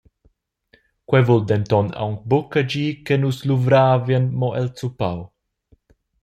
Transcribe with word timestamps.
Quei 1.07 1.23
vul 1.27 1.41
denton 1.49 1.87
aunc 2.01 2.17
buca 2.29 2.61
gir 2.71 2.93
che 3.05 3.15
nus 3.19 3.37
luvravien 3.49 4.25
mo 4.39 4.49
el 4.59 4.67
zuppau. 4.77 5.19